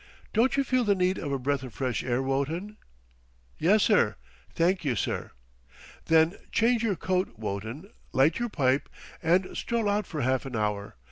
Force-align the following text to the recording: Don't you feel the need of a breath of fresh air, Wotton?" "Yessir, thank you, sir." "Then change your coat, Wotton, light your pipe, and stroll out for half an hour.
Don't 0.33 0.57
you 0.57 0.63
feel 0.63 0.83
the 0.83 0.95
need 0.95 1.19
of 1.19 1.31
a 1.31 1.37
breath 1.37 1.61
of 1.61 1.75
fresh 1.75 2.03
air, 2.03 2.23
Wotton?" 2.23 2.77
"Yessir, 3.59 4.15
thank 4.51 4.83
you, 4.83 4.95
sir." 4.95 5.29
"Then 6.05 6.37
change 6.51 6.81
your 6.81 6.95
coat, 6.95 7.37
Wotton, 7.37 7.87
light 8.11 8.39
your 8.39 8.49
pipe, 8.49 8.89
and 9.21 9.55
stroll 9.55 9.87
out 9.87 10.07
for 10.07 10.21
half 10.21 10.47
an 10.47 10.55
hour. 10.55 10.95